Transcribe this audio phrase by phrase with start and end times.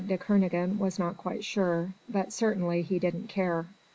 [0.07, 3.67] de Kernogan was not quite sure, but he certainly didn't care.